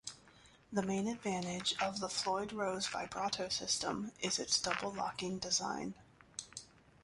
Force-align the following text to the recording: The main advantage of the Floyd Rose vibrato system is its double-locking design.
The 0.73 0.81
main 0.81 1.07
advantage 1.07 1.75
of 1.79 1.99
the 1.99 2.09
Floyd 2.09 2.53
Rose 2.53 2.87
vibrato 2.87 3.49
system 3.49 4.13
is 4.19 4.39
its 4.39 4.59
double-locking 4.59 5.37
design. 5.37 5.93